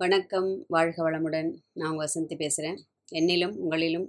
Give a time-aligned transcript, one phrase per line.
[0.00, 1.54] வணக்கம் வாழ்க வளமுடன்.
[1.72, 2.78] நான் வசந்தி பேசுகிறேன்.
[3.12, 4.04] என்னிலும் உங்களிலும்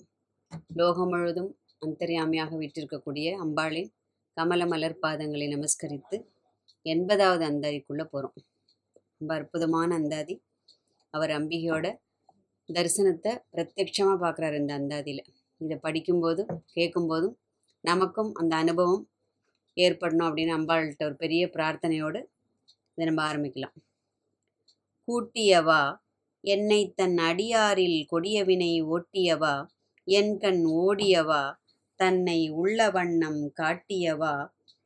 [0.74, 3.88] லோகம் முழுவதும் அந்தர்யாமியாக வீற்றிருக்கக்கூடிய அம்பாளின்
[4.34, 6.18] கமல மலர் பாதங்களை நமஸ்கரித்து
[6.86, 8.36] எண்பதாவது அந்தாதிக்குள்ளே போகிறோம்.
[9.18, 10.44] ரொம்ப அற்புதமான அந்தாதி.
[11.10, 11.96] அவர் அம்பிகையோட
[12.70, 15.26] தரிசனத்தை பிரத்யட்சமாக பார்க்குறாரு இந்த அந்தாதியில்.
[15.58, 17.36] இதை படிக்கும்போதும் கேட்கும்போதும்
[17.80, 19.10] நமக்கும் அந்த அனுபவம்
[19.76, 22.22] ஏற்படணும் அப்படின்னு அம்பாள்கிட்ட ஒரு பெரிய பிரார்த்தனையோடு
[22.94, 23.78] இதை நம்ம ஆரம்பிக்கலாம்.
[25.08, 25.82] கூட்டியவா?
[26.44, 29.56] என்னை தன் அடியாரில் கொடியவினை ஓட்டியவா?
[30.08, 31.44] என் கண் ஓடியவா?
[31.96, 34.36] தன்னை உள்ள வண்ணம் காட்டியவா?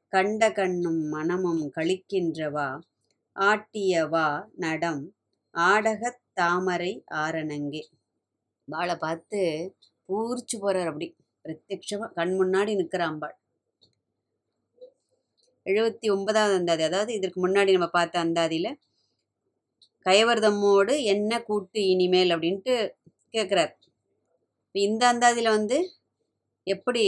[0.07, 2.69] கண்ட கண்ணும் மனமும் கழிக்கின்றவா
[3.35, 5.03] ஆட்டியவா நடம்?
[5.55, 7.83] ஆடகத் தாமரை ஆரணங்கே.
[8.67, 9.41] வாளை பார்த்து
[10.09, 11.15] பூரிச்சு போறார் அப்படி.
[11.45, 13.37] பிரத்யட்சமாக கண் முன்னாடி நிற்கிறாம்பாள்
[15.65, 16.83] எழுபத்தி ஒன்பதாவது அந்தாதி.
[16.83, 18.71] அதாவது இதற்கு முன்னாடி நம்ம பார்த்த அந்தாதியில்
[20.05, 22.75] கயவர்தம்மோடு என்ன கூட்டு இனிமேல் அப்படின்ட்டு
[23.33, 23.73] கேட்குறார்.
[24.65, 25.77] இப்போ இந்த அந்தாதியில் வந்து
[26.67, 27.05] எப்படி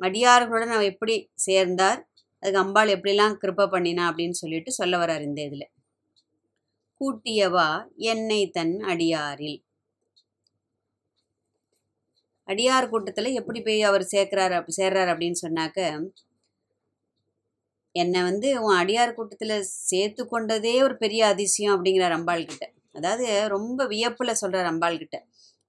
[0.00, 1.14] அடியார்களுடன் அவர் எப்படி
[1.46, 2.00] சேர்ந்தார்
[2.42, 5.68] அதுக்கு அம்பாள் எப்படிலாம் கிருப்ப பண்ணினா அப்படின்னு சொல்லிட்டு சொல்ல வர்றார் இந்த இதில்.
[7.00, 7.68] கூட்டியவா
[8.10, 9.58] என்னை தன் அடியாரில்.
[12.48, 15.78] அடியார் கூட்டத்தில் எப்படி போய் அவர் சேர்க்கிறார் அப் சேர்றார் அப்படின்னு சொன்னாக்க
[17.96, 19.56] என்னை வந்து உன் அடியார் கூட்டத்தில்
[19.90, 22.64] சேர்த்து கொண்டதே ஒரு பெரிய அதிசயம் அப்படிங்கிறார் அம்பாள் கிட்ட.
[22.92, 25.16] அதாவது ரொம்ப வியப்பில் சொல்கிறார் அம்பாள் கிட்ட.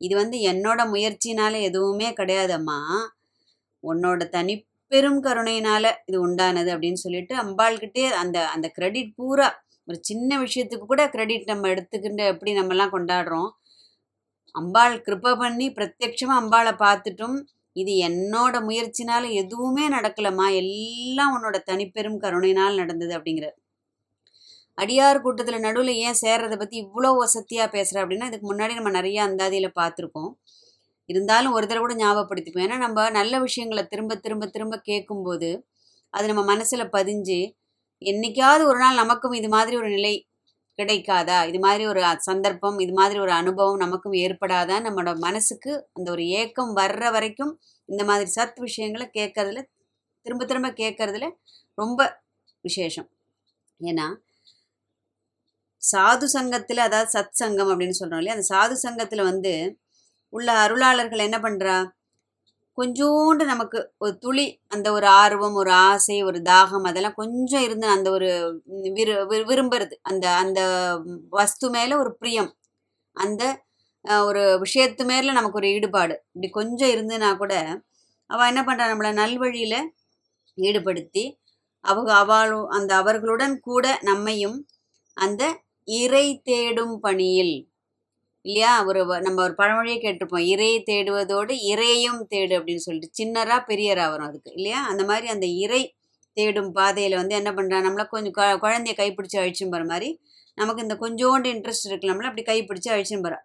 [0.02, 2.80] இது வந்து என்னோட முயற்சினால எதுவுமே கிடையாதம்மா.
[3.84, 9.47] உன்னோட தனிப்பெரும் கருணையினால இது உண்டானது அப்படின்னு சொல்லிட்டு அம்பாள்கிட்டே அந்த அந்த கிரெடிட் பூரா
[9.88, 13.50] ஒரு சின்ன விஷயத்துக்கு கூட கிரெடிட் நம்ம எடுத்துக்கிட்டு எப்படி நம்மலாம் கொண்டாடுறோம்.
[14.56, 17.38] அம்பாள் கிருப்ப பண்ணி பிரத்யட்சமாக அம்பாளை பார்த்துட்டும்
[17.78, 20.47] இது என்னோட முயற்சினால எதுவுமே நடக்கலம்மா.
[20.61, 23.47] எல்லாம் உன்னோட தனிப்பெரும் கருணையினால் நடந்தது அப்படிங்கிற.
[24.78, 29.78] அடியார் கூட்டத்தில் நடுவில் ஏன் சேர்றதை பற்றி இவ்வளோ வசதியாக பேசுகிற அப்படின்னா இதுக்கு முன்னாடி நம்ம நிறைய அந்தாதியில்
[29.80, 30.31] பார்த்துருக்கோம்
[31.09, 32.66] இருந்தாலும் ஒரு தடவை கூட ஞாபகப்படுத்திப்போம்.
[32.67, 35.50] ஏன்னா நம்ம நல்ல விஷயங்களை திரும்ப திரும்ப திரும்ப கேட்கும்போது
[36.13, 37.40] அது நம்ம மனசில் பதிஞ்சு
[38.01, 40.13] என்றைக்காவது ஒரு நாள் நமக்கும் இது மாதிரி ஒரு நிலை
[40.79, 41.38] கிடைக்காதா?
[41.47, 44.77] இது மாதிரி ஒரு சந்தர்ப்பம் இது மாதிரி ஒரு அனுபவம் நமக்கும் ஏற்படாதா?
[44.85, 47.53] நம்மளோட மனசுக்கு அந்த ஒரு ஏக்கம் வர்ற வரைக்கும்
[47.89, 49.61] இந்த மாதிரி சத் விஷயங்களை கேட்கறதுல
[50.25, 51.27] திரும்ப திரும்ப கேட்கறதுல
[51.77, 51.99] ரொம்ப
[52.65, 53.09] விசேஷம்.
[53.81, 54.07] ஏன்னா
[55.83, 58.35] சாது சங்கத்தில் அதாவது சத் சங்கம் அப்படின்னு சொல்கிறோம் இல்லையா?
[58.38, 59.53] அந்த சாது சங்கத்தில் வந்து
[60.33, 61.75] உள்ள அருளாளர்கள் என்ன பண்ணுறா
[62.77, 68.07] கொஞ்சோண்டு நமக்கு ஒரு துளி அந்த ஒரு ஆர்வம் ஒரு ஆசை ஒரு தாகம் அதெல்லாம் கொஞ்சம் இருந்து அந்த
[68.11, 68.29] ஒரு
[68.97, 69.13] விரு
[69.49, 69.95] விரும்புறது.
[70.03, 70.59] அந்த அந்த
[71.31, 72.51] வஸ்து மேலே ஒரு பிரியம்.
[73.15, 73.43] அந்த
[74.27, 76.15] ஒரு விஷயத்து மேலே நமக்கு ஒரு ஈடுபாடு.
[76.33, 77.53] இப்படி கொஞ்சம் இருந்துன்னா கூட
[78.29, 79.79] அவள் என்ன பண்ணுறா நம்மளை நல்வழியில்
[80.57, 81.25] ஈடுபடுத்தி
[81.85, 84.57] அவங்க அவளும் அந்த அவர்களுடன் கூட நம்மையும்
[85.17, 85.44] அந்த
[85.88, 87.55] இறை தேடும் பணியில்
[88.47, 88.72] இல்லையா?
[88.90, 90.46] ஒரு நம்ம ஒரு பழமொழியே கேட்டிருப்போம்.
[90.53, 94.81] இறை தேடுவதோடு இறையும் தேடு அப்படின்னு சொல்லிட்டு சின்னரா பெரியரா வரும் அதுக்கு இல்லையா?
[94.91, 95.81] அந்த மாதிரி அந்த இறை
[96.38, 100.09] தேடும் பாதையில் வந்து என்ன பண்ணுறா நம்மள கொஞ்சம் கு குழந்தைய கைப்பிடிச்சி அழிச்சுன்னு போகிற மாதிரி
[100.57, 103.40] நமக்கு இந்த கொஞ்சோண்டு இன்ட்ரெஸ்ட் இருக்கு நம்மள அப்படி கைப்பிடிச்சி அழிச்சுன்னு போகிறா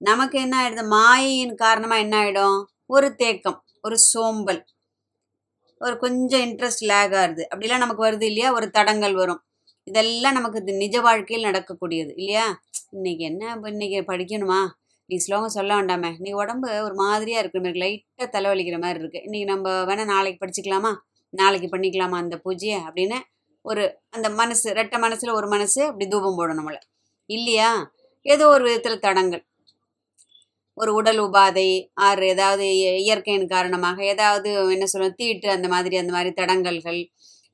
[0.00, 2.58] நமக்கு என்ன ஆகிடுது மாயையின் காரணமாக என்ன ஆகிடும்
[2.90, 4.60] ஒரு தேக்கம் ஒரு சோம்பல்
[5.80, 7.42] ஒரு கொஞ்சம் இன்ட்ரெஸ்ட் லேக் ஆகுது.
[7.52, 8.48] அப்படிலாம் நமக்கு வருது இல்லையா?
[8.52, 9.40] ஒரு தடங்கள் வரும்.
[9.86, 12.46] இதெல்லாம் நமக்கு நிஜ வாழ்க்கையில் நடக்கக்கூடியது இல்லையா?
[12.92, 14.58] இன்னைக்கு என்ன இன்னைக்கு படிக்கணுமா?
[15.06, 16.10] நீ ஸ்லோகம் சொல்ல வேண்டாமே.
[16.18, 20.92] நீ உடம்பு ஒரு மாதிரியாக இருக்கிற மாதிரி லைட்டாக தலைவலிக்கிற மாதிரி இருக்குது இன்றைக்கி நம்ம வேணால் நாளைக்கு படிச்சுக்கலாமா?
[21.34, 23.18] நாளைக்கு பண்ணிக்கலாமா அந்த பூஜையை அப்படின்னு
[23.64, 26.80] ஒரு அந்த மனசு ரெட்டை மனசில் ஒரு மனசு அப்படி தூபம் போடும் நம்மளை.
[27.30, 27.70] இல்லையா?
[28.26, 29.44] ஏதோ ஒரு விதத்தில் தடங்கள்.
[30.74, 32.66] ஒரு உடல் உபாதை ஆறு ஏதாவது
[32.98, 37.00] இயற்கையின் காரணமாக ஏதாவது என்ன சொல்லுவோம் தீட்டு அந்த மாதிரி அந்த மாதிரி தடங்கல்கள்.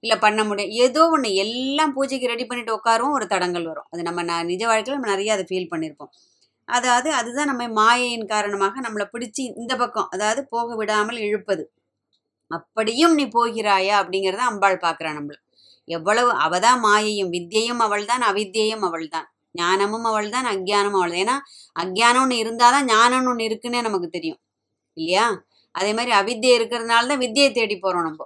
[0.04, 0.72] இல்லை பண்ண முடியும்.
[0.84, 3.88] ஏதோ ஒன்று எல்லாம் பூஜைக்கு ரெடி பண்ணிட்டு உட்காரும் ஒரு தடங்கள் வரும்.
[3.92, 6.12] அது நம்ம நான் நிஜ வாழ்க்கையில் நம்ம நிறைய அதை ஃபீல் பண்ணியிருப்போம்
[6.68, 11.64] அதாவது அதுதான் நம்ம மாயையின் காரணமாக நம்மளை பிடிச்சி இந்த பக்கம் அதாவது போக விடாமல் இழுப்பது.
[12.50, 13.94] அப்படியும் நீ போகிறாயா?
[14.02, 15.36] அப்படிங்கிறத அம்பாள் பார்க்குறா நம்மள.
[15.88, 21.18] எவ்வளவு அவ தான் மாயையும் வித்தியையும் அவள் தான் அவித்தியையும் அவள் தான் ஞானமும் அவள் தான் அக்ஞானமும் அவள்
[21.22, 21.36] ஏன்னா
[21.76, 24.40] அக்ஞானம்னு ஒன்று இருந்தால் தான் ஞானம்னு ஒன்று இருக்குன்னே நமக்கு தெரியும்.
[24.96, 25.26] இல்லையா?
[25.74, 28.22] அதே மாதிரி அவித்தியை இருக்கிறதுனால தான் வித்தியை தேடி போகிறோம் நம்ம.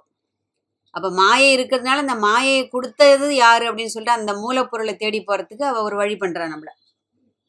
[0.99, 5.97] அப்போ மாயை இருக்கிறதுனால அந்த மாயையை கொடுத்தது யார் அப்படின்னு சொல்லிட்டு அந்த மூலப்பொருளை தேடி போகிறதுக்கு அவள் ஒரு
[5.97, 6.73] வழி பண்ணுறா நம்மளை.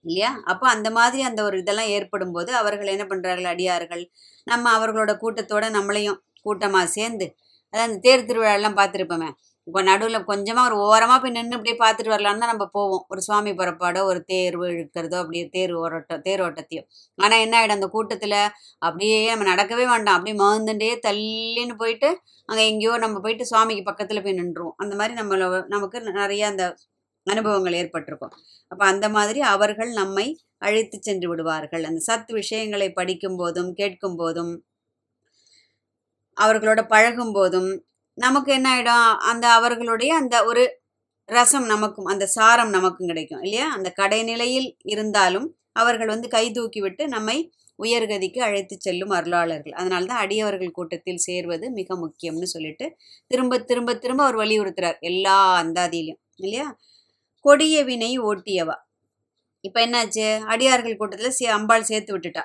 [0.05, 0.31] இல்லையா?
[0.43, 4.03] அப்போ அந்த மாதிரி அந்த ஒரு இதெல்லாம் ஏற்படும் போது அவர்கள் என்ன பண்ணுறார்கள் அடியார்கள்.
[4.47, 7.25] நம்ம அவர்களோட கூட்டத்தோட நம்மளையும் கூட்டமாக சேர்ந்து
[7.73, 9.29] அதாவது அந்த தேர் திருவிழாலாம் பார்த்துருப்போமே
[9.69, 13.01] இப்போ நடுவில் கொஞ்சமாக ஒரு ஓரமாக போய் நின்று அப்படியே பார்த்துட்டு வரலான்னு தான் நம்ம போவோம்.
[13.11, 16.83] ஒரு சுவாமி புறப்பாடோ ஒரு தேர் இழுக்கிறதோ அப்படியே தேர் ஓரட்டம் தேர் ஓட்டத்தையோ.
[17.17, 18.37] ஆனால் என்ன ஆகிடும் அந்த கூட்டத்தில்
[18.87, 20.15] அப்படியே நம்ம நடக்கவே வேண்டாம்.
[20.17, 22.09] அப்படியே மகுந்துட்டே தள்ளின்னு போயிட்டு
[22.49, 26.63] அங்கே எங்கேயோ நம்ம போயிட்டு சுவாமிக்கு பக்கத்தில் போய் நின்றுவோம் அந்த மாதிரி நம்மளை நமக்கு நிறைய அந்த
[27.27, 28.33] அனுபவங்கள் ஏற்பட்டிருக்கும்.
[28.71, 30.25] அப்போ அந்த மாதிரி அவர்கள் நம்மை
[30.67, 31.85] அழைத்து சென்று விடுவார்கள்.
[31.89, 34.51] அந்த சத் விஷயங்களை படிக்கும் போதும் கேட்கும் போதும்
[36.37, 37.69] அவர்களோட பழகும் போதும்
[38.19, 39.17] நமக்கு என்ன ஆயிடும்?
[39.31, 40.63] அந்த அவர்களுடைய அந்த ஒரு
[41.29, 43.67] ரசம் நமக்கும் அந்த சாரம் நமக்கும் கிடைக்கும் இல்லையா?
[43.71, 47.37] அந்த கடைநிலையில் இருந்தாலும் அவர்கள் வந்து கை தூக்கி விட்டு நம்மை
[47.83, 49.71] உயர்கதிக்கு அழைத்து செல்லும் அருளாளர்கள்.
[49.71, 52.85] அதனால தான் அடியவர்கள் கூட்டத்தில் சேர்வது மிக முக்கியம்னு சொல்லிட்டு
[53.27, 56.67] திரும்ப திரும்ப திரும்ப அவர் வலியுறுத்துறார் எல்லா அந்தாதியிலையும் இல்லையா?
[57.45, 58.77] கொடிய வினை ஓட்டியவா.
[59.63, 60.27] இப்போ என்னாச்சு?
[60.45, 62.43] அடியார்கள் கூட்டத்தில் சே அம்பாள் சேர்த்து விட்டுட்டா.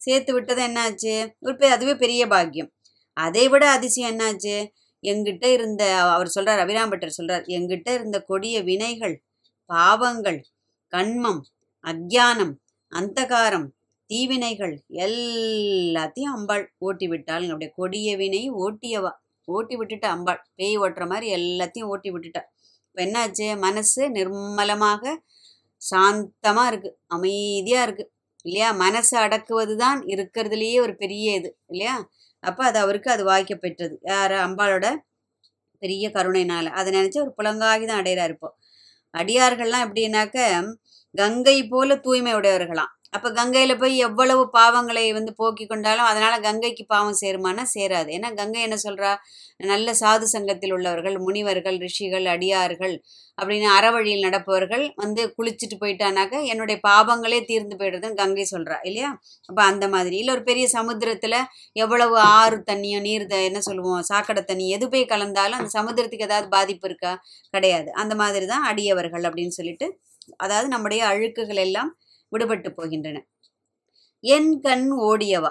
[0.00, 1.14] சேர்த்து விட்டது என்னாச்சு?
[1.40, 2.70] ஒரு அதுவே பெரிய பாக்கியம்.
[3.16, 4.56] அதை விட அதிசயம் என்னாச்சு?
[5.10, 5.82] எங்கிட்ட இருந்த
[6.14, 9.16] அவர் சொல்றார் அபிராம்பட்டர் சொல்றார் எங்கிட்ட இருந்த கொடிய வினைகள்
[9.70, 10.40] பாவங்கள்
[10.92, 11.42] கண்மம்
[11.84, 12.54] அக்ஞானம்
[12.92, 13.68] அந்தகாரம்
[14.10, 14.74] தீவினைகள்
[15.04, 19.12] எல்லாத்தையும் அம்பாள் ஓட்டி விட்டாள் அப்படியே கொடிய வினை ஓட்டியவா
[19.48, 20.40] ஓட்டி விட்டுட்டா அம்பாள்.
[20.58, 22.42] பேய் ஓட்டுற மாதிரி எல்லாத்தையும் ஓட்டி விட்டுட்டா
[22.86, 23.46] இப்போ என்னாச்சு?
[23.66, 25.02] மனசு நிர்மலமாக
[25.82, 28.04] சாந்தமாக இருக்கு அமைதியாக இருக்கு
[28.44, 28.68] இல்லையா?
[28.84, 31.94] மனசை அடக்குவது தான் இருக்கிறதுலையே ஒரு பெரிய இது இல்லையா?
[32.46, 34.34] அப்போ அது அவருக்கு அது வாய்க்கப்பெற்றது யார்?
[34.46, 34.86] அம்பாளோட
[35.82, 38.50] பெரிய கருணைனால அதை நினச்சி ஒரு புலங்காகி தான் அடையிறாரு இப்போ.
[39.14, 40.38] அடியார்கள்லாம் எப்படின்னாக்க
[41.14, 42.92] கங்கை போல தூய்மை உடையவர்களாம்.
[43.12, 48.08] அப்போ கங்கையில் போய் எவ்வளவு பாவங்களை வந்து போக்கி கொண்டாலும் அதனால் கங்கைக்கு பாவம் சேருமானா சேராது.
[48.10, 49.10] ஏன்னா கங்கை என்ன சொல்கிறா
[49.64, 52.94] நல்ல சாது சங்கத்தில் உள்ளவர்கள் முனிவர்கள் ரிஷிகள் அடியார்கள்
[53.38, 59.10] அப்படின்னு அறவழியில் நடப்பவர்கள் வந்து குளிச்சுட்டு போயிட்டானாக்க என்னுடைய பாவங்களே தீர்ந்து போயிடுறதுன்னு கங்கை சொல்கிறா இல்லையா?
[59.48, 60.16] அப்போ அந்த மாதிரி.
[60.16, 61.38] இல்லை ஒரு பெரிய சமுத்திரத்தில்
[61.76, 66.48] எவ்வளவு ஆறு தண்ணியோ நீர் த- என்ன சொல்லுவோம் சாக்கடை தண்ணி எது போய் கலந்தாலும் அந்த சமுத்திரத்துக்கு ஏதாவது
[66.48, 67.12] பாதிப்பு இருக்கா?
[67.54, 67.90] கிடையாது.
[67.94, 69.88] அந்த மாதிரி தான் அடியவர்கள் அப்படின்னு சொல்லிட்டு
[70.36, 71.90] அதாவது நம்முடைய அழுக்குகள் எல்லாம்
[72.36, 73.18] விடுபட்டு போகின்றன.
[74.20, 75.50] என் கண் ஓடியவா?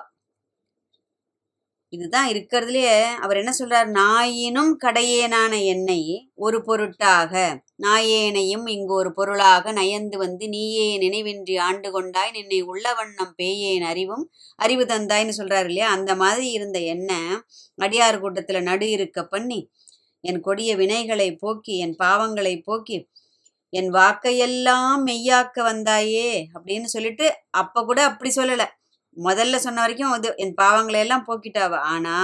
[1.93, 3.89] இதுதான் இருக்கிறதுலயே அவர் என்ன சொல்றார்?
[3.91, 12.31] நாயினும் கடையேனான என்னை ஒரு பொருட்டாக நாயேனையும் இங்கு ஒரு பொருளாக நயந்து வந்து நீயே நினைவின்றி ஆண்டு கொண்டாய்
[12.31, 15.89] நின்னை உள்ள வண்ணம் பேயேன் அறிவும் அறிவு தந்தாய்ன்னு சொல்றாரு இல்லையா?
[15.91, 17.11] அந்த மாதிரி இருந்த என்ன
[17.81, 19.69] அடியார் கூட்டத்துல நடு இருக்க பண்ணி
[20.21, 22.97] என் கொடிய வினைகளை போக்கி என் பாவங்களை போக்கி
[23.79, 28.63] என் வாக்கையெல்லாம் மெய்யாக்க வந்தாயே அப்படின்னு சொல்லிட்டு அப்ப கூட அப்படி சொல்லல.
[29.17, 31.73] முதல்ல சொன்ன வரைக்கும் அது என் பாவங்களை எல்லாம் போக்கிட்டாவ.
[31.93, 32.15] ஆனா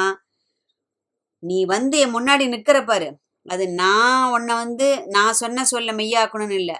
[1.43, 3.09] நீ வந்து என் முன்னாடி நிக்கிற பாரு.
[3.45, 6.77] அது நான் உன்னை வந்து நான் சொன்ன சொல்ல மெய்யாக்கணும்னு இல்லை.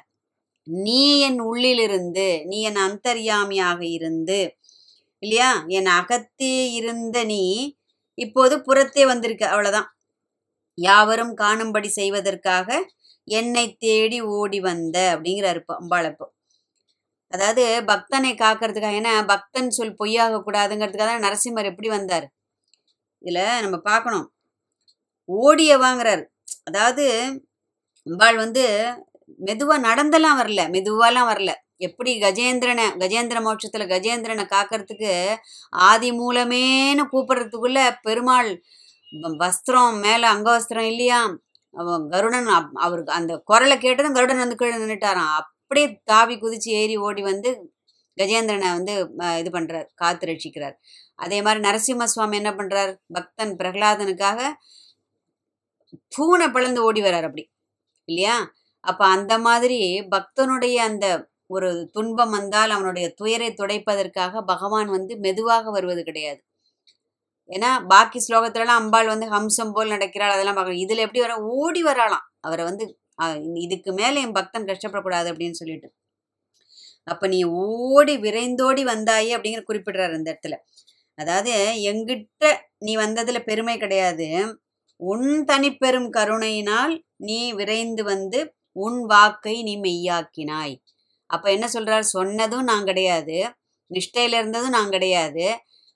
[0.67, 4.39] நீ என் உள்ளிலிருந்து நீ என் அந்தர்யாமியாக இருந்து
[5.23, 5.49] இல்லையா?
[5.77, 7.43] என் அகத்தே இருந்த நீ
[8.17, 9.43] இப்போது புறத்தே வந்திருக்க.
[9.47, 9.89] அவ்வளவுதான்.
[10.77, 12.67] யாவரும் காணும்படி செய்வதற்காக
[13.27, 16.25] என்னை தேடி ஓடி வந்த அப்படிங்கிறாரு அம்பாளப்போ.
[17.33, 22.25] அதாவது பக்தனை காக்கிறதுக்காக ஏன்னா பக்தன் சொல் பொய்யாக கூடாதுங்கிறதுக்காக தான் நரசிம்மர் எப்படி வந்தார்?
[23.23, 24.27] இதில் நம்ம பார்க்கணும்.
[25.29, 26.23] ஓடிய வாங்குறாரு
[26.63, 27.05] அதாவது
[28.07, 28.63] அம்பாள் வந்து
[29.39, 31.51] மெதுவாக நடந்தெல்லாம் வரல மெதுவாலாம் வரல.
[31.77, 35.11] எப்படி கஜேந்திரனை கஜேந்திர மோட்சத்தில் கஜேந்திரனை காக்கிறதுக்கு
[35.83, 38.51] ஆதி மூலமேன்னு கூப்பிடுறதுக்குள்ள பெருமாள்
[39.13, 41.19] வ- வஸ்திரம் மேலே அங்கவஸ்திரம் இல்லையா
[41.71, 45.37] அவன் கருடன் அப்- அவருக்கு அந்த குரலை கேட்டதும் கருடன் வந்து கீழே நின்னுட்டாராம்.
[45.37, 47.73] அப்படியே தாவி குதிச்சு ஏறி ஓடி வந்து
[48.21, 48.93] கஜேந்திரனை வந்து
[49.39, 50.73] இது பண்றார் காத்து ரட்சிக்கிறார்.
[51.15, 52.95] அதே மாதிரி நரசிம்ம சுவாமி என்ன பண்றார்?
[53.07, 54.41] பக்தன் பிரகலாதனுக்காக
[56.15, 57.51] பூனை பிளந்து ஓடி வர்றார் அப்படி.
[58.05, 58.51] இல்லையா?
[58.79, 66.03] அப்ப அந்த மாதிரி பக்தனுடைய அந்த ஒரு துன்பம் வந்தால் அவனுடைய துயரை துடைப்பதற்காக பகவான் வந்து மெதுவாக வருவது
[66.03, 66.43] கிடையாது.
[67.51, 72.25] ஏன்னா பாக்கி ஸ்லோகத்துலலாம் அம்பாள் வந்து ஹம்சம் போல் நடக்கிறாள் அதெல்லாம் பார்க்கணும் இதுல எப்படி வர ஓடி வராளாம்.
[72.39, 72.85] அவரை வந்து
[73.55, 75.87] இதுக்கு மேல என் பக்தன் கஷ்டப்படக்கூடாது அப்படின்னு சொல்லிட்டு.
[77.03, 80.55] அப்ப நீ ஓடி விரைந்தோடி வந்தாயே அப்படிங்கிற குறிப்பிடுறாரு அந்த இடத்துல.
[81.17, 81.53] அதாவது
[81.91, 82.43] எங்கிட்ட
[82.77, 84.27] நீ வந்ததுல பெருமை கிடையாது.
[84.99, 86.93] உன் தனிப்பெரும் கருணையினால்
[87.23, 88.39] நீ விரைந்து வந்து
[88.75, 90.75] உன் வாக்கை நீ மெய்யாக்கினாய்.
[91.29, 92.05] அப்ப என்ன சொல்றார்?
[92.15, 93.37] சொன்னதும் நான் கிடையாது.
[93.91, 95.45] நிஷ்டையில இருந்ததும் நான் கிடையாது.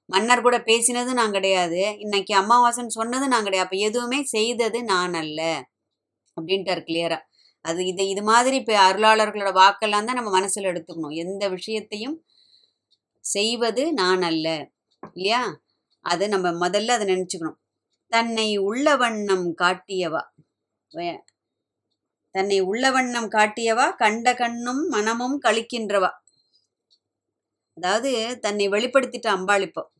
[0.05, 1.95] மன்னர் கூட பேசினதும் நான் கிடையாது.
[1.99, 3.69] இன்னைக்கு அமாவாசைன்னு சொன்னதும் நான் கிடையாது.
[3.69, 5.67] அப்போ எதுவுமே செய்தது நான் அல்ல.
[6.41, 7.19] அப்படின்ட்டார் கிளியரா
[7.61, 11.13] அது இது இது மாதிரி இப்போ அருளாளர்களோட வாக்கெல்லாம் தான் நம்ம மனசில் எடுத்துக்கணும்.
[11.13, 12.25] எந்த விஷயத்தையும்
[13.19, 14.69] செய்வது நான் அல்ல.
[15.13, 15.61] இல்லையா?
[16.01, 17.55] அது நம்ம முதல்ல அதை நினச்சிக்கணும்.
[18.07, 20.23] தன்னை உள்ள வண்ணம் காட்டியவா?
[20.95, 21.21] வே-
[22.31, 23.95] தன்னை உள்ள வண்ணம் காட்டியவா?
[23.95, 26.09] கண்ட கண்ணும் மனமும் கழிக்கின்றவா?
[27.75, 29.93] அதாவது தன்னை வெளிப்படுத்திட்ட அம்பாள் இப்போ.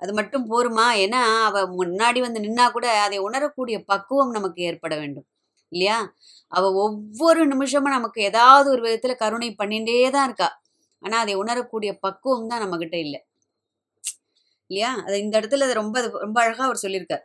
[0.00, 0.86] அது மட்டும் போருமா?
[1.04, 5.26] ஏன்னா அவ முன்னாடி வந்து நின்னா கூட அதை உணரக்கூடிய பக்குவம் நமக்கு ஏற்பட வேண்டும்.
[5.72, 5.98] இல்லையா?
[6.52, 10.48] அவ ஒவ்வொரு நிமிஷமும் நமக்கு ஏதாவது ஒரு விதத்துல கருணை பண்ணிட்டே தான் இருக்கா.
[11.02, 13.20] ஆனா அதை உணரக்கூடிய பக்குவம் தான் நம்ம கிட்ட இல்லை.
[14.70, 14.90] இல்லையா?
[15.06, 17.24] அது இந்த இடத்துல அது ரொம்ப ரொம்ப அழகா அவர் சொல்லியிருக்கார்.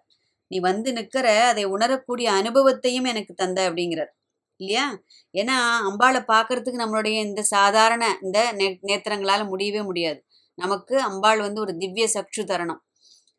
[0.51, 4.12] நீ வந்து நிக்கிற அதை உணரக்கூடிய அனுபவத்தையும் எனக்கு தந்த அப்படிங்கிறார்.
[4.60, 4.86] இல்லையா?
[5.34, 5.55] ஏன்னா
[5.89, 10.20] அம்பாளை பார்க்கறதுக்கு நம்மளுடைய இந்த சாதாரண இந்த நே நேத்திரங்களால் முடியவே முடியாது.
[10.57, 12.81] நமக்கு அம்பாள் வந்து ஒரு திவ்ய சக்ஷு தரணும்.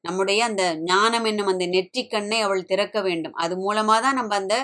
[0.04, 3.37] நம்முடைய அந்த ஞானம் என்னும் அந்த நெற்றிக்கண்ணை அவள் திறக்க வேண்டும்.
[3.44, 4.56] அது மூலமாக தான் நம்ம அந்த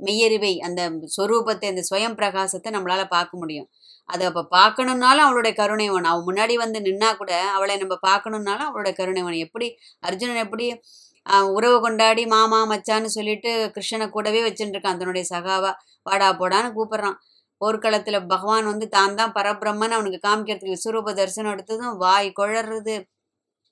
[0.00, 0.80] மெய்யறிவை அந்த
[1.16, 3.68] சொரூபத்தை அந்த சுயம் பிரகாசத்தை நம்மளால பார்க்க முடியும்.
[4.08, 8.94] அதை அப்போ பார்க்கணுன்னாலும் அவளுடைய கருணை வேணும் அவள் முன்னாடி வந்து நின்னா கூட அவளை நம்ம பார்க்கணுன்னாலும் அவளுடைய
[9.00, 9.68] கருணை வேணும் எப்படி?
[10.08, 10.66] அர்ஜுனன் எப்படி
[11.56, 15.00] உறவு கொண்டாடி மாமா மச்சான்னு சொல்லிட்டு கிருஷ்ணனை கூடவே வச்சுட்டு இருக்கான்.
[15.00, 15.70] தன்னுடைய சகாவா
[16.06, 17.16] வாடா போடான்னு கூப்பிடுறான்.
[17.60, 22.96] போர்க்களத்தில் பகவான் வந்து தான் தான் பரபிரம்மன் அவனுக்கு காமிக்கிறதுக்கு விஸ்வரூப தரிசனம் எடுத்ததும் வாய் குழறது.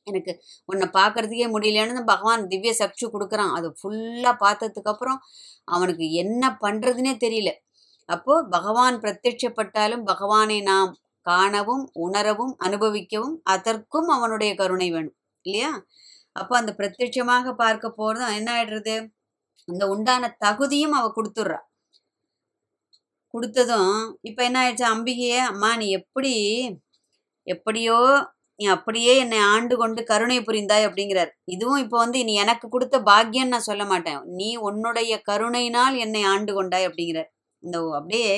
[0.06, 0.32] எனக்கு
[0.64, 3.52] உன்னை பார்க்கறதுக்கே முடியலன்னு பகவான் திவ்ய சக்ஷு கொடுக்குறான்.
[3.58, 5.18] அது ஃபுல்லாக பார்த்ததுக்கு அப்புறம்
[5.68, 7.50] அவனுக்கு என்ன பண்ணுறதுனே தெரியல.
[8.08, 10.92] அப்போது பகவான் பிரத்யட்சப்பட்டாலும் பகவானை நாம்
[11.26, 15.16] காணவும் உணரவும் அனுபவிக்கவும் அதற்கும் அவனுடைய கருணை வேணும்.
[15.44, 15.72] இல்லையா?
[16.32, 18.96] அப்போ அந்த பிரத்யட்சமாக பார்க்க போகிறதும் என்ன ஆயிடுறது?
[19.68, 21.58] அந்த உண்டான தகுதியும் அவள் கொடுத்துட்றா.
[23.34, 23.94] கொடுத்ததும்
[24.28, 24.86] இப்போ என்ன ஆயிடுச்சு?
[24.94, 26.34] அம்பிகையே அம்மா நீ எப்படி
[27.46, 27.98] எப்படியோ
[28.60, 31.30] நீ அப்படியே என்னை ஆண்டு கொண்டு கருணை புரிந்தாய் அப்படிங்கிறார்.
[31.54, 34.20] இதுவும் இப்போ வந்து நீ எனக்கு கொடுத்த பாக்கியம்னு நான் சொல்ல மாட்டேன்.
[34.38, 37.30] நீ உன்னுடைய கருணையினால் என்னை ஆண்டு கொண்டாய் அப்படிங்கிறார்.
[37.62, 38.32] இந்த அப்படியே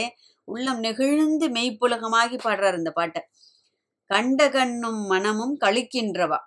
[0.48, 3.22] உள்ளம் நெகிழ்ந்து மெய்ப்புலகமாகி பாடுறார் இந்த பாட்டை.
[4.10, 6.40] கண்ட கண்ணும் மனமும் கழிக்கின்றவா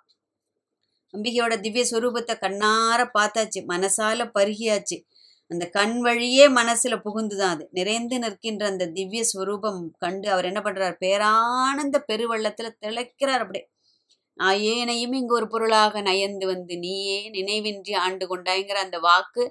[1.14, 3.60] அம்பிகையோட திவ்ய சுரூபத்தை கண்ணார பார்த்தாச்சு.
[3.72, 4.96] மனசால பருகியாச்சு.
[5.50, 7.68] அந்த கண் வழியே மனசுல புகுந்துதான் அது.
[7.70, 10.96] நிறைந்து நிற்கின்ற அந்த திவ்ய ஸ்வரூபம் கண்டு அவர் என்ன பண்றார்?
[11.00, 13.64] பேரானந்த பெருவள்ளத்தில் திளைக்கிறார் அப்படியே.
[14.38, 19.44] நாயேனையும் இங்கு ஒரு பொருளாக நயந்து வந்து நீயே நினைவின்றி ஆண்டு கொண்டாய்ங்கிற அந்த வாக்கு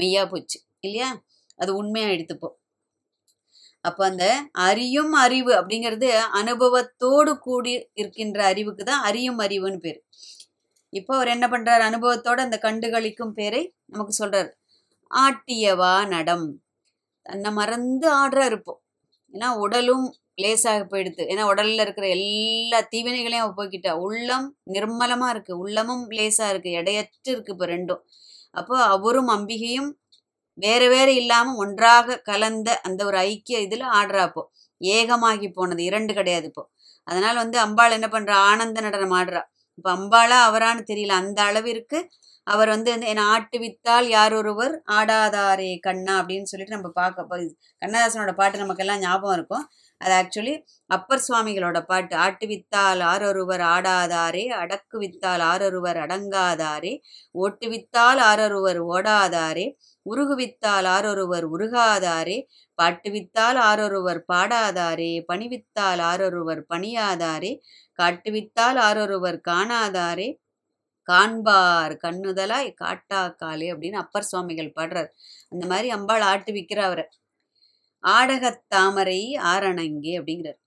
[0.00, 1.10] மெய்யா போச்சு இல்லையா?
[1.56, 2.56] அது உண்மையா எடுத்துப்போம்.
[3.80, 10.00] அப்ப அந்த அறியும் அறிவு அப்படிங்கிறது அனுபவத்தோடு கூடி இருக்கின்ற அறிவுக்கு தான் அறியும் அறிவுன்னு பேர்.
[10.92, 11.82] இப்போ அவர் என்ன பண்றார்?
[11.90, 14.50] அனுபவத்தோட அந்த கண்டுகளிக்கும் பேரை நமக்கு சொல்கிறார்
[15.10, 16.46] ஆட்டியவா நடம்.
[17.26, 18.74] தன்னை மறந்து ஆடுறா இப்போ
[19.34, 21.22] ஏன்னா உடலும் லேசாக போயிடுது.
[21.32, 25.52] ஏன்னா உடல்ல இருக்கிற எல்லா தீவினைகளையும் அவள் போய்கிட்டா உள்ளம் நிர்மலமா இருக்கு.
[25.58, 26.70] உள்ளமும் லேசா இருக்கு.
[26.72, 28.02] எடையற்று இருக்கு இப்போ ரெண்டும்.
[28.54, 29.90] அப்போ அவரும் அம்பிகையும்
[30.58, 34.42] வேற வேற இல்லாம ஒன்றாக கலந்த அந்த ஒரு ஐக்கிய இதுல ஆடுறா இப்போ.
[34.80, 35.82] ஏகமாகி போனது.
[35.84, 36.64] இரண்டு கிடையாது இப்போ.
[37.06, 38.36] அதனால வந்து அம்பாள் என்ன பண்றா?
[38.50, 39.42] ஆனந்த நடனம் ஆடுறா.
[39.78, 41.14] இப்போ அம்பாளா அவரான்னு தெரியல.
[41.22, 41.98] அந்த அளவிற்கு
[42.48, 46.14] அவர் வந்து வந்து ஆட்டு வித்தால் யார் ஒருவர் ஆடாதாரே கண்ணா?
[46.20, 47.26] அப்படின்னு சொல்லிட்டு நம்ம பார்க்க
[47.82, 49.66] கண்ணதாசனோட பாட்டு நமக்கெல்லாம் ஞாபகம் இருக்கும்.
[50.00, 50.54] அது ஆக்சுவலி
[50.90, 56.92] அப்பர் சுவாமிகளோட பாட்டு ஆட்டு வித்தால் ஆரொருவர் ஆடாதாரே அடக்கு வித்தால் ஆரொருவர் அடங்காதாரே
[57.34, 59.66] ஓட்டு வித்தால் ஆரொருவர் ஓடாதாரே
[60.06, 62.38] உருகு வித்தால் ஆரொருவர் உருகாதாரே
[62.78, 67.52] பாட்டு வித்தால் ஆரொருவர் பாடாதாரே பணிவித்தால் ஆரொருவர் பணியாதாரே
[67.98, 70.28] காட்டு வித்தால் ஆரொருவர் காணாதாரே
[71.08, 75.10] காண்பார் கண்ணுதலாய் காட்டா காலே அப்படின்னு அப்பர் சுவாமிகள் பாடுறார்.
[75.52, 77.06] அந்த மாதிரி அம்பாள் ஆட்டு விற்கிற அவரை.
[78.04, 79.20] ஆடகத்தாமரை
[79.52, 80.60] ஆரணங்கே அப்படிங்கிறார்.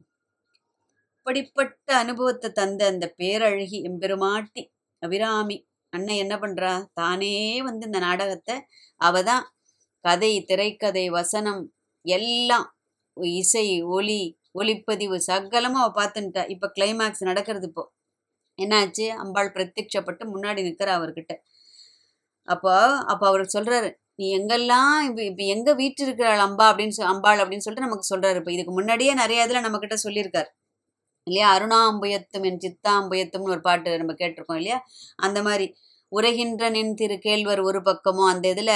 [1.17, 4.61] இப்படிப்பட்ட அனுபவத்தை தந்த அந்த பேரழகி எம்பெருமாட்டி
[5.01, 5.57] அபிராமி
[5.93, 6.71] அண்ணன் என்ன பண்றா?
[6.93, 7.33] தானே
[7.67, 8.55] வந்து இந்த நாடகத்தை
[9.01, 9.45] அவ தான்
[10.05, 11.61] கதை திரைக்கதை வசனம்
[12.05, 12.67] எல்லாம்
[13.35, 13.67] இசை
[13.97, 14.21] ஒலி
[14.59, 17.83] ஒளிப்பதிவு சகலமும் அவ பார்த்துட்டா இப்ப கிளைமேக்ஸ் நடக்கிறது இப்போ.
[18.59, 19.05] என்னாச்சு?
[19.15, 21.33] அம்பாள் பிரத்யட்சப்பட்டு முன்னாடி நிற்கிற அவர்கிட்ட.
[22.47, 22.73] அப்போ
[23.05, 26.65] அப்போ அவர் சொல்றாரு நீ எங்கெல்லாம் இப்ப இப்ப எங்க வீட்டு இருக்கிறாள் அம்பா?
[26.71, 28.35] அப்படின்னு சொல் அம்பாள் அப்படின்னு சொல்லிட்டு நமக்கு சொல்றாரு.
[28.35, 30.49] இப்போ இதுக்கு முன்னாடியே நிறைய இதுல நம்ம கிட்ட சொல்லியிருக்காரு.
[31.27, 31.47] இல்லையா?
[31.57, 34.79] அருணாம்புயத்தும் என் சித்தாம்புயத்தும்னு ஒரு பாட்டு நம்ம கேட்டிருக்கோம் இல்லையா?
[35.17, 35.67] அந்த மாதிரி
[36.11, 38.25] உரைகின்ற நின் திரு கேழ்வர் ஒரு பக்கமோ?
[38.33, 38.73] அந்த இதுல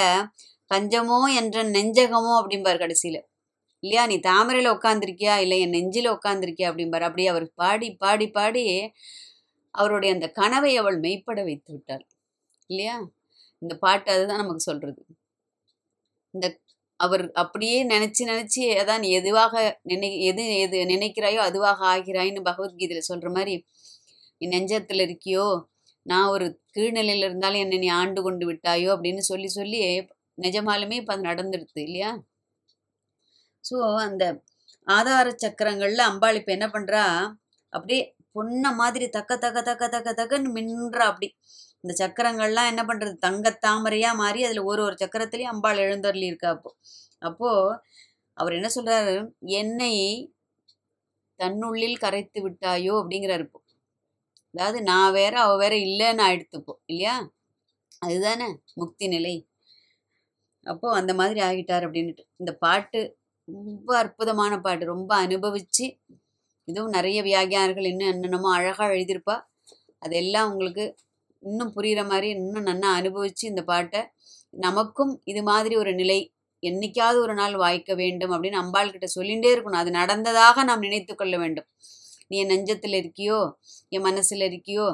[0.72, 2.34] பஞ்சமோ என்ற நெஞ்சகமோ?
[2.42, 3.18] அப்படிம்பார் கடைசியில.
[3.84, 4.06] இல்லையா?
[4.06, 7.02] நீ தாமரையில உட்காந்துருக்கியா இல்லை என் நெஞ்சில உட்காந்துருக்கியா அப்படிம்பார்.
[7.02, 8.64] அப்படியே அவர் பாடி பாடி பாடி
[9.76, 12.06] அவருடைய அந்த கனவை அவள் மெய்ப்பட வைத்து விட்டாள்.
[12.70, 12.96] இல்லையா?
[13.62, 15.02] இந்த பாட்டு அதுதான் நமக்கு சொல்றது.
[16.34, 16.48] இந்த
[17.00, 19.54] அவர் அப்படியே நினைச்சு நினைச்சு அதான் நீ எதுவாக
[19.84, 23.56] நினை எது எது நினைக்கிறாயோ அதுவாக ஆகிறாயின்னு பகவத்கீதையில சொல்ற மாதிரி
[24.42, 25.48] நீ நெஞ்சத்துல இருக்கியோ?
[26.06, 28.90] நான் ஒரு கீழ்நிலையில இருந்தாலும் என்னை நீ ஆண்டு கொண்டு விட்டாயோ?
[28.96, 29.80] அப்படின்னு சொல்லி சொல்லி
[30.38, 32.12] நிஜமாலுமே இப்போ அது நடந்துடுது இல்லையா?
[33.64, 34.24] ஸோ அந்த
[34.88, 37.04] ஆதார சக்கரங்கள்ல அம்பாள் இப்போ என்ன பண்றா?
[37.74, 38.02] அப்படியே
[38.36, 41.30] பொண்ணை மாதிரி தக்க தக்க தக்க தக்க தக்கன்னு மின்றா அப்படி.
[41.84, 43.16] இந்த சக்கரங்கள்லாம் என்ன பண்றது?
[43.18, 46.72] தங்க தாமரையா மாறி அதுல ஒரு ஒரு சக்கரத்திலயும் அம்பாள் எழுந்தருளி இருக்கா அப்போ.
[47.22, 47.50] அப்போ
[48.38, 49.16] அவர் என்ன சொல்றாரு?
[49.56, 49.94] என்னை
[51.40, 52.94] தன்னுள்ளில் கரைத்து விட்டாயோ?
[53.02, 53.60] அப்படிங்கிறாரு இப்போ.
[54.54, 57.16] அதாவது நான் வேற அவ வேற இல்லைன்னு ஆயிடுத்துப்போ இல்லையா?
[58.02, 59.36] அதுதானே முக்தி நிலை.
[60.66, 63.00] அப்போ அந்த மாதிரி ஆகிட்டார் அப்படின்ட்டு இந்த பாட்டு
[63.48, 64.86] ரொம்ப அற்புதமான பாட்டு.
[64.86, 65.86] ரொம்ப அனுபவிச்சு
[66.68, 69.36] இதுவும் நிறைய வியாகியானர்கள் இன்னும் என்னென்னமோ அழகாக எழுதியிருப்பா.
[70.02, 70.86] அதெல்லாம் உங்களுக்கு
[71.44, 74.02] இன்னும் புரிகிற மாதிரி இன்னும் நல்லா அனுபவித்து இந்த பாட்டை
[74.58, 76.20] நமக்கும் இது மாதிரி ஒரு நிலை
[76.64, 79.82] என்னைக்காவது ஒரு நாள் வாய்க்க வேண்டும் அப்படின்னு அம்பாள் கிட்ட சொல்லிகிட்டே இருக்கணும்.
[79.84, 81.68] அது நடந்ததாக நாம் நினைத்து கொள்ள வேண்டும்.
[82.30, 83.40] நீ என் நெஞ்சத்தில் இருக்கியோ
[83.92, 84.88] என் மனசில் இருக்கியோ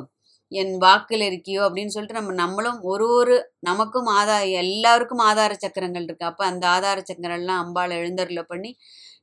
[0.51, 6.29] என் வாக்கில் இருக்கியோ அப்படின்னு சொல்லிட்டு நம்ம நம்மளும் ஒரு ஒரு நமக்கும் ஆதார எல்லாருக்கும் ஆதார சக்கரங்கள் இருக்குது
[6.31, 8.71] அப்போ அந்த ஆதார சக்கரம்லாம் அம்பாள் எழுந்தருளை பண்ணி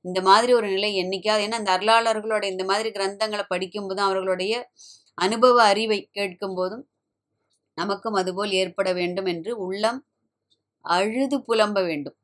[0.04, 4.54] இந்த மாதிரி ஒரு நிலை என்னைக்காவது ஏன்னா அந்த அருளாளர்களோட இந்த மாதிரி கிரந்தங்களை படிக்கும்போதும் அவர்களுடைய
[5.18, 6.84] அனுபவ அறிவை கேட்கும் போதும்
[7.78, 10.00] நமக்கும் அதுபோல் ஏற்பட வேண்டும் என்று உள்ளம்
[10.84, 12.16] அழுது புலம்ப வேண்டும்.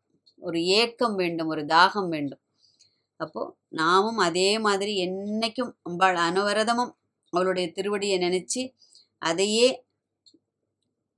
[0.43, 2.41] ஒரு ஏக்கம் வேண்டும் ஒரு தாகம் வேண்டும்.
[3.21, 6.93] அப்போது நாமும் அதே மாதிரி என்னைக்கும் அம்பாள் அனவரதமும்
[7.33, 8.63] அவளுடைய திருவடியை நினச்சி
[9.23, 9.69] அதையே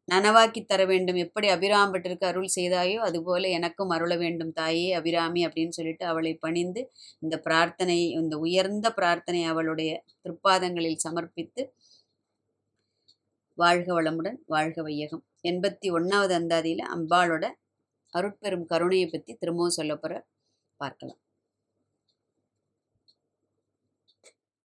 [0.08, 1.18] நனவாக்கி தர வேண்டும்.
[1.24, 4.52] எப்படி அபிராம்பட்டிற்கு அருள் செய்தாயோ அதுபோல எனக்கும் அருள வேண்டும்.
[4.52, 6.82] தாயே அபிராமி அப்படின்னு சொல்லிட்டு அவளை பணிந்து
[7.24, 9.90] இந்த பிரார்த்தனை இந்த உயர்ந்த பிரார்த்தனை அவளுடைய
[10.22, 11.64] திருப்பாதங்களில் சமர்ப்பித்து
[13.58, 15.22] வாழ்க வளமுடன் வாழ்க வையகம்.
[15.50, 17.44] எண்பத்தி ஒன்றாவது அந்தாதியில் அம்பாளோட
[18.12, 20.12] அருட்பெரும் கருணையை பற்றி திரும்பவும் சொல்ல போகிற
[20.80, 21.20] பார்க்கலாம்.